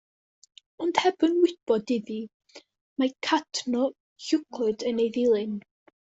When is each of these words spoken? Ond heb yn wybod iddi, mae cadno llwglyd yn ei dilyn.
Ond 0.85 1.01
heb 1.03 1.25
yn 1.27 1.35
wybod 1.43 1.93
iddi, 1.97 2.17
mae 3.03 3.13
cadno 3.29 3.85
llwglyd 4.29 4.89
yn 4.93 5.05
ei 5.07 5.15
dilyn. 5.21 5.55